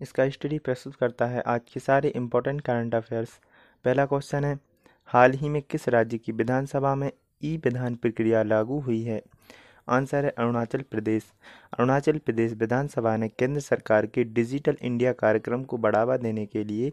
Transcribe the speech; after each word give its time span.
इसका 0.00 0.28
स्टडी 0.30 0.58
प्रस्तुत 0.58 0.94
करता 0.94 1.26
है 1.26 1.40
आज 1.46 1.60
के 1.72 1.80
सारे 1.80 2.08
इम्पोर्टेंट 2.08 2.60
करंट 2.60 2.94
अफेयर्स 2.94 3.30
पहला 3.84 4.04
क्वेश्चन 4.06 4.44
है, 4.44 4.58
हाल 5.08 5.32
ही 5.32 5.48
में 5.48 5.60
किस 5.62 5.88
राज्य 5.88 6.18
की 6.18 6.32
विधानसभा 6.32 6.94
में 6.94 7.10
ई 7.44 7.56
विधान 7.64 7.94
प्रक्रिया 7.94 8.42
लागू 8.42 8.78
हुई 8.80 9.02
है? 9.02 9.20
आंसर 9.88 10.24
है 10.24 10.30
अरुणाचल 10.30 10.82
प्रदेश। 10.90 11.24
अरुणाचल 11.72 12.18
प्रदेश 12.18 12.52
विधानसभा 12.52 13.16
ने 13.16 13.28
केंद्र 13.28 13.60
सरकार 13.60 14.06
के 14.06 14.24
डिजिटल 14.24 14.76
इंडिया 14.82 15.12
कार्यक्रम 15.14 15.64
को 15.64 15.76
बढ़ावा 15.78 16.16
देने 16.16 16.46
के 16.46 16.64
लिए 16.64 16.92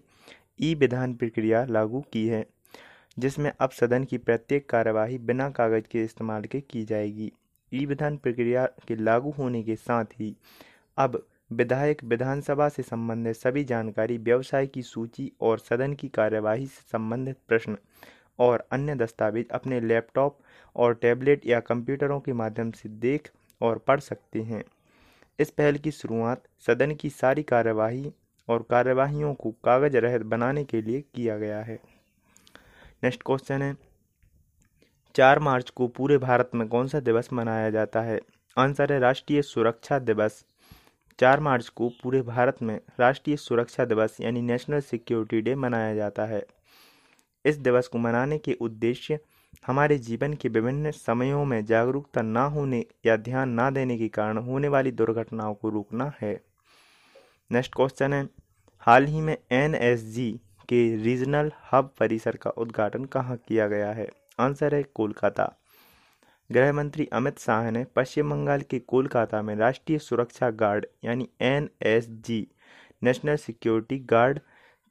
ई 0.62 0.74
विधान 0.76 1.14
प्रक्रिया 1.14 1.66
लागू 1.66 2.02
की 2.14 2.28
है, 2.28 2.46
जिसमें 3.18 3.52
अब 3.60 3.70
सदन 3.70 4.04
की 4.04 4.18
प्रत्येक 4.18 4.70
कार्यवाही 4.70 5.18
बिना 5.20 5.50
कागज़ 5.52 5.88
के 5.92 6.04
इस्तेमाल 6.04 6.44
के 6.44 6.62
की 6.62 6.84
जाएगी। 6.84 7.32
ई 7.72 7.86
विधान 7.86 8.18
प्रक्रिया 8.18 8.66
के 8.88 8.96
लागू 8.96 9.32
होने 9.32 9.64
के 9.64 9.76
साथ 9.78 10.20
ही 10.20 10.36
अब 10.98 11.22
विधायक 11.52 12.04
विधानसभा 12.04 12.68
से 12.70 12.84
संबंधित 12.84 13.36
सभी 13.36 13.64
जानकारी, 13.64 14.18
व्यवसाय 14.18 14.68
की 14.68 14.82
सूची 14.82 15.32
और 15.42 15.60
सदन 15.60 15.94
की 15.94 16.08
कार्यवाही 16.08 16.66
से 16.68 16.82
संबंधित 16.92 17.38
प्रश्न 17.48 17.78
और 18.40 18.68
अन्य 18.72 18.96
दस्तावेज़ 18.96 19.48
अपने 19.52 19.80
लैपटॉप 19.80 20.38
और 20.76 20.94
टैबलेट 20.94 21.46
या 21.46 21.60
कंप्यूटरों 21.60 22.20
के 22.20 22.34
माध्यम 22.34 22.72
से 22.72 22.90
देख 22.90 23.30
और 23.62 23.78
पढ़ 23.78 24.00
सकते 24.00 24.42
हैं। 24.42 24.64
इस 25.40 25.52
पहल 25.52 25.76
की 25.76 25.92
शुरुआत 25.92 26.44
सदन 26.68 26.96
की 26.96 27.10
सारी 27.10 27.44
कार्यवाही 27.44 28.12
और 28.48 28.66
कार्यवाहियों 28.70 29.34
को 29.34 29.52
कागज़ 29.64 29.98
रहित 29.98 30.22
बनाने 30.22 30.64
के 30.64 30.82
लिए 30.82 31.02
किया 31.16 31.38
गया 31.38 31.60
है। 31.60 31.80
नेक्स्ट 33.04 33.24
क्वेश्चन 33.26 33.62
है, 33.62 33.76
चार 35.16 35.40
मार्च 35.40 35.70
को 35.70 35.88
पूरे 35.88 36.18
भारत 36.18 36.52
में 36.56 36.68
कौन 36.68 36.88
सा 36.88 37.00
दिवस 37.00 37.30
मनाया 37.34 37.70
जाता 37.70 38.02
है? 38.02 38.20
आंसर 38.58 38.94
है 38.94 39.00
राष्ट्रीय 39.00 39.42
सुरक्षा 39.42 40.00
दिवस। 40.00 40.46
चार 41.20 41.40
मार्च 41.40 41.68
को 41.68 41.90
पूरे 42.04 42.22
भारत 42.22 42.58
में 42.62 42.80
राष्ट्रीय 43.00 43.36
सुरक्षा 43.38 43.86
दिवस 43.86 44.18
यानी 44.22 44.42
नेशनल 44.42 44.80
सिक्योरिटी 44.80 45.42
डे 45.42 45.56
मनाया 45.56 45.96
जाता 45.96 46.26
है। 46.26 46.46
इस 47.46 47.58
दिवस 47.58 47.88
को 47.88 47.98
मनाने 47.98 48.38
के 48.38 48.54
उद्देश्य 48.54 49.20
हमारे 49.68 49.98
जीवन 49.98 50.34
के 50.34 50.50
विभिन्न 50.50 50.92
समयों 50.92 51.46
में 51.46 51.66
जागरूकता 51.66 52.22
न 52.22 52.38
होने 52.38 52.86
या 53.06 53.16
ध्यान 53.18 53.60
न 53.60 53.74
देने 53.74 53.98
के 53.98 54.08
कारण 54.08 54.38
होने 54.38 54.68
वाली 54.68 54.92
दुर्घटनाओं 54.92 55.54
को 55.54 55.70
रोकना 55.70 56.12
है। 56.22 56.42
नेक्स्ट 57.52 57.76
क्वेश्चन 57.76 58.14
है, 58.14 58.30
हाल 58.80 59.06
ही 59.06 59.22
में 59.22 59.38
एनएसजी 59.52 60.32
के 60.70 60.96
रीजनल 60.96 61.52
हब 61.72 61.94
परिसर 62.00 62.36
का 62.36 62.50
उद्घाटन 62.50 63.06
कहाँ 63.06 63.38
किया 63.38 63.68
गया 63.68 63.92
है? 63.92 64.10
आंसर 64.40 64.76
है 64.76 64.84
कोलकाता। 64.84 65.54
गृह 66.52 66.74
मंत्री 66.74 67.06
अमित 67.06 67.40
शाह 67.40 67.72
ने 67.72 67.86
पश्चिम 67.96 68.30
बंगाल 68.30 68.62
के 68.62 68.80
कोलकाता 68.80 69.42
में 69.42 69.56
राष्ट्रीय 69.56 70.00
सुरक्षा 70.00 70.50
गार्ड 70.50 70.86
यानी 71.04 71.30
एनएसजी, 71.42 72.48
नेशनल 73.04 73.36
सिक्योरिटी 73.36 74.00
गार्ड 74.00 74.40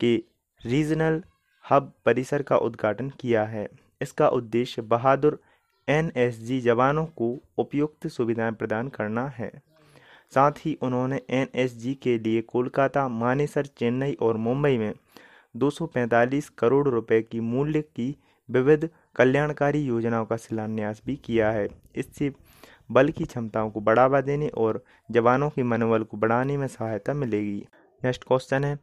के 0.01 0.23
रीजनल 0.67 1.23
हब 1.71 1.93
परिसर 2.05 2.43
का 2.43 2.57
उद्घाटन 2.57 3.11
किया 3.11 3.45
है। 3.45 3.69
इसका 4.03 4.29
उद्देश्य 4.29 4.83
बहादुर 4.83 5.41
एनएसजी 5.89 6.61
जवानों 6.61 7.07
को 7.07 7.39
उपयुक्त 7.59 8.07
सुविधाएँ 8.07 8.53
प्रदान 8.53 8.89
करना 8.89 9.27
है। 9.29 9.51
साथ 10.35 10.53
ही 10.53 10.79
उन्होंने 10.83 11.21
एनएसजी 11.31 11.95
के 11.95 12.19
लिए 12.19 12.43
कोलकाता, 12.43 13.09
मानेसर, 13.09 13.67
चेन्नई 13.67 14.13
और 14.13 14.37
मुंबई 14.37 14.79
में 14.79 14.93
245 15.57 16.49
करोड़ 16.49 16.89
रुपए 16.89 17.23
की 17.23 17.41
मूल्य 17.41 17.83
की 17.83 18.17
विविध 18.49 18.89
कल्याणकारी 19.17 19.81
योजनाओं 19.81 20.25
का 20.27 20.37
शिलान्यास 20.37 21.03
भी 21.07 21.17
किया 21.17 21.51
है। 21.51 21.69
इससे 21.97 22.33
बल 22.93 23.09
की 23.09 23.25
क्षमताओं 23.25 23.71
को 23.71 23.81
बढ़ावा 23.81 24.21
देने 24.21 24.49
और 24.49 24.83
जवानों 25.11 25.51
के 25.51 25.63
मनोबल 25.63 26.03
को 26.03 26.17
बढ़ाने 26.17 26.57
में 26.57 26.67
सहायता 26.67 27.15
मिलेगी। 27.15 27.65
नेक्स्ट 28.03 28.25
क्वेश्चन 28.25 28.65
है, 28.65 28.79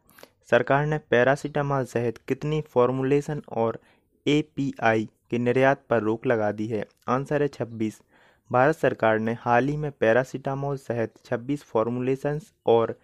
सरकार 0.51 0.85
ने 0.85 0.97
पैरासीटामॉल 1.09 1.85
सहित 1.85 2.17
कितनी 2.27 2.61
फॉर्मुलेशन 2.61 3.41
और 3.51 3.79
एपीआई 4.25 5.09
के 5.31 5.37
निर्यात 5.37 5.83
पर 5.89 6.01
रोक 6.01 6.25
लगा 6.25 6.51
दी 6.51 6.67
है? 6.67 6.85
आंसर 7.09 7.41
है 7.41 7.47
छब्बीस। 7.47 8.01
भारत 8.49 8.75
सरकार 8.75 9.19
ने 9.19 9.33
हाल 9.39 9.67
ही 9.67 9.77
में 9.77 9.91
पैरासीटामोल 9.91 10.77
सहित 10.77 11.13
26 11.25 11.63
फॉर्मुलेशंस 11.63 12.51
और 12.65 12.95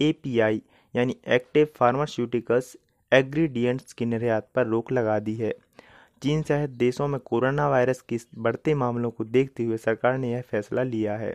एपीआई 0.00 0.62
यानी 0.94 1.16
एक्टिव 1.28 1.68
फार्मास्यूटिकल्स 1.76 2.76
एग्रीडियंट्स 3.12 3.92
के 3.92 4.04
निर्यात 4.04 4.48
पर 4.54 4.66
रोक 4.66 4.92
लगा 4.92 5.18
दी 5.18 5.34
है। 5.34 5.54
चीन 6.22 6.42
सहित 6.42 6.70
देशों 6.70 7.08
में 7.08 7.18
कोरोना 7.20 7.68
वायरस 7.68 8.00
के 8.00 8.18
बढ़ते 8.38 8.74
मामलों 8.74 9.10
को 9.10 9.24
देखते 9.24 9.64
हुए 9.64 9.76
सरकार 9.76 10.18
ने 10.18 10.32
यह 10.32 10.40
फैसला 10.40 10.82
लिया 10.82 11.16
है। 11.16 11.34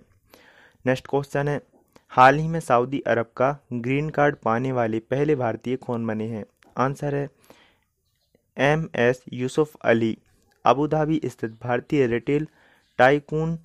नेक्स्ट 0.85 1.07
क्वेश्चन 1.07 1.47
है, 1.47 1.61
हाल 2.09 2.37
ही 2.37 2.47
में 2.47 2.59
सऊदी 2.59 2.99
अरब 2.99 3.31
का 3.37 3.57
ग्रीन 3.73 4.09
कार्ड 4.09 4.35
पाने 4.35 4.71
वाले 4.71 4.99
पहले 4.99 5.35
भारतीय 5.35 5.75
कौन 5.75 6.07
बने 6.07 6.27
हैं? 6.27 6.45
आंसर 6.77 7.15
है, 7.15 7.29
M 8.57 8.87
S 8.95 9.23
Yusuf 9.33 9.75
Ali. 9.75 10.17
Abu 10.65 10.87
Dhabi 10.87 11.21
स्थित 11.25 11.57
भारतीय 11.63 12.05
retail 12.07 12.47
tycoon 12.99 13.57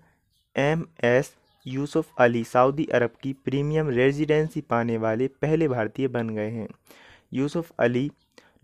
M 0.56 0.84
S 1.04 1.32
Yusuf 1.66 2.12
Ali 2.18 2.42
Saudi 2.44 2.84
Arab 2.84 3.10
की 3.22 3.32
प्रीमियम 3.44 3.88
रेजिडेंसी 3.88 4.60
पाने 4.60 4.96
वाले 4.98 5.26
पहले 5.42 5.68
भारतीय 5.68 6.08
बन 6.08 6.30
गए 6.30 6.50
हैं। 6.50 6.68
यूसुफ 7.32 7.70
अली 7.78 8.10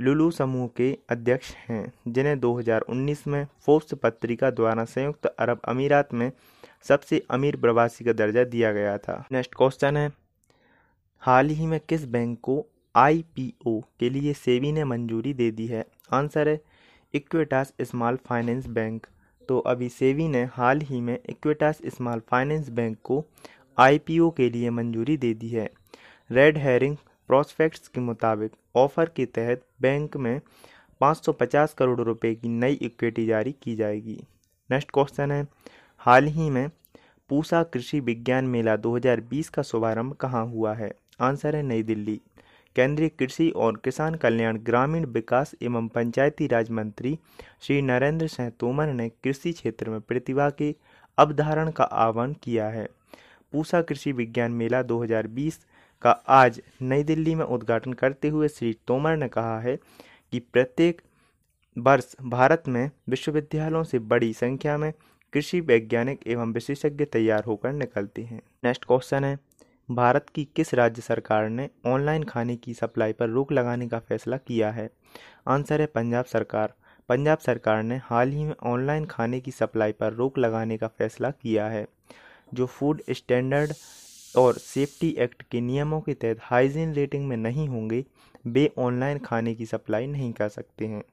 लुलू 0.00 0.30
समूह 0.30 0.68
के 0.76 0.98
अध्यक्ष 1.10 1.54
हैं, 1.54 1.92
जिन्हें 2.08 2.40
2019 2.40 3.26
में 3.26 3.46
फोर्ब्स 3.60 3.94
पत्रिका 3.94 4.50
द्वारा 4.50 4.84
संयुक्त 4.84 5.26
अरब 5.26 5.60
अमीरात 5.64 6.14
में 6.14 6.32
सबसे 6.82 7.22
अमीर 7.30 7.56
प्रवासी 7.56 8.04
का 8.04 8.12
दर्जा 8.12 8.44
दिया 8.44 8.72
गया 8.72 8.98
था। 8.98 9.24
नेक्स्ट 9.32 9.54
क्वेश्चन 9.54 9.96
है, 9.96 10.12
हाल 11.20 11.48
ही 11.48 11.66
में 11.66 11.80
किस 11.88 12.04
बैंक 12.04 12.38
को 12.40 12.66
आईपीओ 12.94 13.80
के 14.00 14.10
लिए 14.10 14.32
सेबी 14.32 14.72
ने 14.72 14.84
मंजूरी 14.84 15.34
दे 15.34 15.50
दी 15.50 15.66
है? 15.66 15.84
आंसर 16.12 16.48
है, 16.48 16.60
इक्विटास 17.14 17.72
स्मॉल 17.80 18.16
फाइनेंस 18.16 18.66
बैंक। 18.66 19.06
तो 19.48 19.58
अभी 19.58 19.88
सेबी 19.88 20.28
ने 20.28 20.42
हाल 20.44 20.80
ही 20.80 21.00
में 21.00 21.18
इक्विटास 21.28 21.78
स्मॉल 21.86 22.20
फाइनेंस 22.20 22.68
बैंक 22.68 22.98
को 23.04 23.24
आईपीओ 23.78 24.30
के 24.30 24.50
लिए 24.50 24.70
मंजूरी 24.70 25.16
दे 25.16 25.34
दी 25.34 25.48
है। 25.48 25.70
रेड 26.30 26.58
हेरिंग 26.58 26.96
प्रोस्पेक्ट्स 27.26 27.88
के 27.88 28.00
मुताबिक 28.00 28.52
ऑफ़र 28.76 29.10
के 29.16 29.26
तहत 29.26 29.62
बैंक 29.80 30.16
में 30.16 30.40
550 31.00 31.74
करोड़ 31.74 32.00
रुपए 32.00 32.34
की 32.34 32.48
नई 32.48 32.72
इक्विटी 32.72 33.26
जारी 33.26 33.54
की 33.62 33.76
जाएगी। 33.76 34.24
नेक्स्ट 34.70 34.90
क्वेश्चन 34.94 35.32
है, 35.32 35.46
हाल 35.98 36.24
ही 36.24 36.50
में 36.50 36.70
पूसा 37.28 37.62
कृषि 37.62 38.00
विज्ञान 38.00 38.44
मेला 38.44 38.76
2020 38.76 39.48
का 39.48 39.62
शुभारंभ 39.62 40.12
कहाँ 40.12 40.46
हुआ 40.46 40.74
है? 40.74 40.92
आंसर 41.20 41.56
है 41.56 41.62
नई 41.62 41.82
दिल्ली। 41.82 42.20
केंद्रीय 42.76 43.08
कृषि 43.08 43.50
और 43.50 43.80
किसान 43.84 44.14
कल्याण 44.14 44.58
ग्रामीण 44.58 45.06
विकास 45.06 45.54
एवं 45.62 45.88
पंचायती 45.88 46.46
राज 46.46 46.70
मंत्री 46.70 47.18
श्री 47.60 47.82
नरेंद्र 47.82 48.26
सिंह 48.26 48.50
तोमर 48.50 48.86
ने 48.86 49.08
कृषि 49.08 49.52
क्षेत्र 49.52 49.90
में 49.90 50.00
प्रतिभा 50.00 50.50
के 50.50 50.74
अवधारण 51.18 51.70
का 51.70 51.84
आह्वान 51.84 52.32
किया 52.32 52.68
है। 52.68 52.88
पूसा 53.52 53.82
कृषि 53.82 54.12
विज्ञान 54.12 54.52
मेला 54.52 54.82
2020 54.82 55.60
का 56.04 56.10
आज 56.10 56.60
नई 56.82 57.02
दिल्ली 57.02 57.34
में 57.34 57.44
उद्घाटन 57.44 57.92
करते 57.92 58.28
हुए 58.28 58.48
श्री 58.48 58.72
तोमर 58.86 59.16
ने 59.16 59.28
कहा 59.28 59.60
है 59.60 59.76
कि 60.32 60.38
प्रत्येक 60.40 61.00
वर्ष 61.78 62.14
भारत 62.22 62.62
में 62.68 62.90
विश्वविद्यालयों 63.08 63.84
से 63.84 63.98
बड़ी 63.98 64.32
संख्या 64.32 64.76
में 64.78 64.92
कृषि 65.32 65.60
वैज्ञानिक 65.60 66.26
एवं 66.26 66.52
विशेषज्ञ 66.52 67.04
तैयार 67.04 67.44
होकर 67.44 67.72
निकलते 67.72 68.22
हैं। 68.22 68.40
नेक्स्ट 68.64 68.84
क्वेश्चन 68.84 69.24
है, 69.24 69.38
भारत 69.90 70.26
की 70.34 70.44
किस 70.56 70.74
राज्य 70.74 71.02
सरकार 71.02 71.48
ने 71.48 71.68
ऑनलाइन 71.86 72.22
खाने 72.22 72.56
की 72.56 72.74
सप्लाई 72.74 73.12
पर 73.12 73.28
रोक 73.28 73.52
लगाने 73.52 73.88
का 73.88 73.98
फैसला 73.98 74.36
किया 74.36 74.70
है? 74.70 74.90
आंसर 75.48 75.80
है, 75.80 75.86
पंजाब 75.86 76.24
सरकार। 76.24 76.74
पंजाब 77.08 77.38
सरकार 77.38 77.82
ने 77.82 78.00
हाल 78.04 78.30
ही 78.30 78.44
में 78.44 78.54
ऑनलाइन 78.62 79.04
खाने 79.04 79.40
की 79.40 79.50
सप्लाई 79.50 79.92
पर 79.92 80.12
रोक 80.12 80.38
लगाने 80.38 80.78
का 80.78 80.88
फैसला 80.88 81.30
किया 81.30 81.68
है, 81.68 81.86
जो 82.54 82.66
फ़ूड 82.66 83.02
स्टैंडर्ड 83.10 83.72
और 84.36 84.54
सेफ्टी 84.54 85.10
एक्ट 85.10 85.42
के 85.42 85.60
नियमों 85.60 86.00
के 86.00 86.14
तहत 86.14 86.38
हाइजीन 86.40 86.94
रेटिंग 86.94 87.28
में 87.28 87.36
नहीं 87.36 87.68
होंगे, 87.68 88.04
वे 88.46 88.72
ऑनलाइन 88.78 89.18
खाने 89.18 89.54
की 89.54 89.66
सप्लाई 89.66 90.06
नहीं 90.06 90.32
कर 90.32 90.48
सकते 90.48 90.86
हैं। 90.86 91.04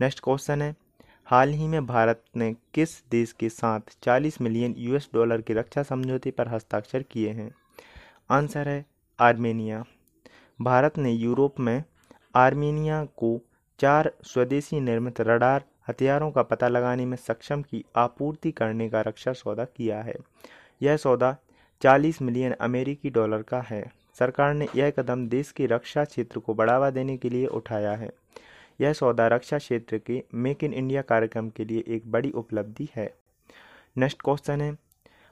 नेक्स्ट 0.00 0.20
क्वेश्चन 0.20 0.62
है, 0.62 0.76
हाल 1.24 1.50
ही 1.50 1.68
में 1.68 1.86
भारत 1.86 2.24
ने 2.36 2.56
किस 2.74 3.04
देश 3.10 3.32
के 3.32 3.48
साथ 3.48 3.80
40 4.02 4.40
मिलियन 4.40 4.74
यूएस 4.78 5.08
डॉलर 5.14 5.42
के 5.42 5.54
रक्षा 5.54 5.82
समझौते 5.82 6.30
पर 6.30 6.48
हस्ताक्षर 6.48 7.02
किए 7.02 7.30
हैं? 7.30 7.54
आंसर 8.30 8.68
है 8.68 8.86
आर्मेनिया। 9.20 9.84
भारत 10.60 10.98
ने 10.98 11.10
यूरोप 11.10 11.60
में 11.60 11.84
आर्मेनिया 12.34 13.04
को 13.04 13.40
चार 13.78 14.12
स्वदेशी 14.24 14.80
निर्मित 14.80 15.20
रडार 15.20 15.64
हथियारों 15.88 16.30
का 16.30 16.42
पता 16.42 16.68
लगाने 16.68 17.06
में 17.06 17.16
सक्षम 17.16 17.62
की 17.62 17.84
आपूर्ति 17.96 18.52
करने 18.52 18.88
का 18.88 19.00
रक्षा 19.00 19.32
सौदा 19.32 19.64
किया 19.64 20.02
है। 20.02 20.14
यह 20.82 20.96
सौदा 20.96 21.36
40 21.82 22.20
मिलियन 22.22 22.52
अमेरिकी 22.52 23.10
डॉलर 23.10 23.42
का 23.42 23.60
है। 23.60 23.84
सरकार 24.18 24.54
ने 24.54 24.66
यह 24.76 24.90
कदम 24.90 25.26
देश 25.28 25.50
के 25.52 25.66
रक्षा 25.66 26.04
क्षेत्र 26.04 26.40
को 26.40 26.54
बढ़ावा 26.54 26.90
देने 26.90 27.16
के 27.16 27.28
लिए 27.28 27.46
उठाया 27.46 27.92
है। 27.92 28.10
यह 28.80 28.92
सौदा 28.92 29.26
रक्षा 29.26 29.58
क्षेत्र 29.58 29.98
के 29.98 30.22
मेक 30.34 30.64
इन 30.64 30.74
इंडिया 30.74 31.02
कार्यक्रम 31.02 31.48
के 31.48 31.64
लिए 31.64 31.84
एक 31.88 32.10
बड़ी 32.10 32.30
उपलब्धि 32.30 32.88
है। 32.96 33.14
नेक्स्ट 33.96 34.22
क्वेश्चन 34.22 34.60
है, 34.60 34.76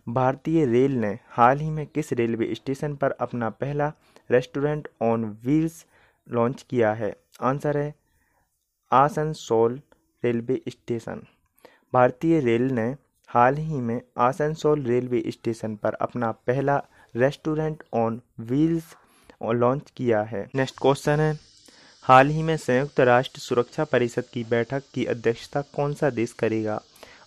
भारतीय 0.09 0.65
रेल 0.67 0.93
ने 0.93 1.19
हाल 1.29 1.59
ही 1.59 1.71
में 1.71 1.87
किस 1.87 2.13
रेलवे 2.13 2.55
स्टेशन 2.55 2.95
पर 2.97 3.11
अपना 3.11 3.51
पहला 3.51 3.93
रेस्टोरेंट 4.31 4.89
ऑन 5.03 5.25
व्हील्स 5.45 5.87
लॉन्च 6.31 6.63
किया 6.63 6.93
है? 6.93 7.15
आंसर 7.41 7.77
है, 7.77 7.95
आसनसोल 8.93 9.81
रेलवे 10.25 10.61
स्टेशन। 10.69 11.23
भारतीय 11.93 12.41
रेल 12.41 12.63
ने 12.63 12.95
हाल 13.35 13.57
ही 13.57 13.81
में 13.81 14.01
आसनसोल 14.19 14.83
रेलवे 14.83 15.23
स्टेशन 15.29 15.75
पर 15.77 15.95
अपना 15.95 16.31
पहला 16.47 16.77
रेस्टोरेंट 17.17 17.83
ऑन 17.95 18.21
व्हील्स 18.41 18.95
लॉन्च 19.55 19.91
किया 19.97 20.23
है। 20.23 20.47
नेक्स्ट 20.55 20.79
क्वेश्चन 20.83 21.21
है, 21.21 21.39
हाल 22.05 22.29
ही 22.29 22.43
में 22.43 22.57
संयुक्त 22.57 23.01
राष्ट्र 23.01 23.41
सुरक्षा 23.41 23.85
परिषद 23.85 24.25
की 24.33 24.45
बैठक 24.45 24.83
की 24.95 25.05
अध्यक्षता 25.05 25.61
कौन 25.75 25.95
सा 25.95 26.11
देश 26.11 26.33
करेगा? 26.33 26.81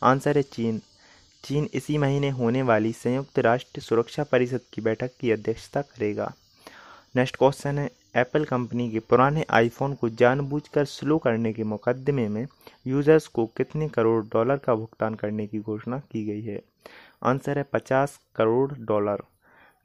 आंसर 0.03 0.37
है 0.37 0.43
चीन। 0.43 0.81
चीन 1.43 1.69
इसी 1.73 1.97
महीने 1.97 2.29
होने 2.29 2.61
वाली 2.61 2.91
संयुक्त 2.93 3.39
राष्ट्र 3.39 3.81
सुरक्षा 3.81 4.23
परिषद 4.23 4.61
की 4.73 4.81
बैठक 4.81 5.11
की 5.19 5.31
अध्यक्षता 5.31 5.81
करेगा। 5.81 6.33
नेक्स्ट 7.15 7.35
क्वेश्चन 7.35 7.77
है 7.77 7.89
एप्पल 8.17 8.43
कंपनी 8.45 8.89
के 8.91 8.99
पुराने 8.99 9.43
आईफोन 9.49 9.93
को 9.93 10.09
जानबूझकर 10.09 10.85
स्लो 10.85 11.17
करने 11.17 11.51
के 11.53 11.63
मुकदमे 11.63 12.27
में 12.27 12.47
यूज़र्स 12.87 13.27
को 13.27 13.45
कितने 13.57 13.87
करोड़ 13.89 14.23
डॉलर 14.25 14.57
का 14.57 14.75
भुगतान 14.75 15.15
करने 15.15 15.45
की 15.47 15.59
घोषणा 15.59 15.99
की 16.11 16.23
गई 16.25 16.41
है? 16.41 16.61
आंसर 17.23 17.57
है 17.57 17.65
पचास 17.73 18.19
करोड़ 18.35 18.71
डॉलर 18.79 19.23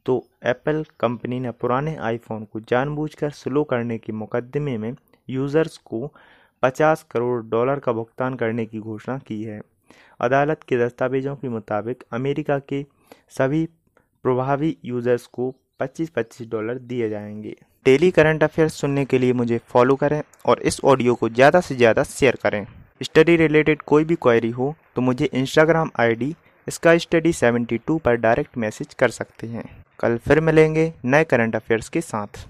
तो 0.06 0.16
एप्पल 0.44 0.84
कंपनी 1.00 1.40
ने 1.40 1.50
पुराने 1.50 1.94
आईफोन 1.96 2.44
को 2.44 2.60
जानबूझकर 2.60 3.30
स्लो 3.30 3.64
करने 3.64 3.98
के 3.98 4.12
मुकदमे 4.12 4.76
में 4.78 4.94
यूज़र्स 5.28 5.76
को 5.84 6.12
50 6.62 7.02
करोड़ 7.10 7.42
डॉलर 7.44 7.78
का 7.78 7.92
भुगतान 7.92 8.34
करने 8.34 8.66
की 8.66 8.78
घोषणा 8.78 9.18
की 9.18 9.42
है। 9.42 9.60
अदालत 10.20 10.62
के 10.62 10.76
दस्तावेजों 10.76 11.36
के 11.36 11.48
मुताबिक 11.48 12.04
अमेरिका 12.12 12.58
के 12.58 12.84
सभी 13.30 13.64
प्रभावी 14.24 14.76
यूज़र्स 14.84 15.26
को 15.26 15.54
25-25 15.80 16.50
डॉलर 16.50 16.78
दिए 16.78 17.08
जाएँगे। 17.08 17.56
डेली 17.86 18.10
करंट 18.10 18.42
अफेयर्स 18.44 18.74
सुनने 18.74 19.04
के 19.04 19.18
लिए 19.18 19.32
मुझे 19.32 19.58
फॉलो 19.68 19.94
करें 19.96 20.20
और 20.46 20.60
इस 20.62 20.80
ऑडियो 20.84 21.14
को 21.14 21.28
ज़्यादा 21.28 21.60
से 21.60 21.74
ज़्यादा 21.74 22.02
शेयर 22.02 22.36
करें। 22.42 22.66
स्टडी 23.02 23.36
रिलेटेड 23.36 23.82
कोई 23.82 24.04
भी 24.04 24.14
क्वेरी 24.14 24.50
हो 24.50 24.74
तो 24.96 25.02
मुझे 25.02 25.28
इंस्टाग्राम 25.32 25.90
आई 26.00 26.14
डी 26.14 26.34
इसका 26.66 26.96
स्टडी 26.98 27.32
72 27.32 27.98
पर 28.00 28.16
डायरेक्ट 28.16 28.58
मैसेज 28.58 28.94
कर 28.94 29.10
सकते 29.10 29.46
हैं। 29.46 29.64
कल 30.00 30.16
फिर 30.18 30.40
मिलेंगे 30.40 30.92
नए 31.04 31.24
करंट 31.24 31.56
अफेयर्स 31.56 31.88
के 31.88 32.00
साथ। 32.00 32.46